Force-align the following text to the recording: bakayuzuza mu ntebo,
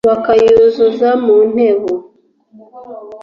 bakayuzuza 0.09 1.09
mu 1.25 1.37
ntebo, 1.51 1.91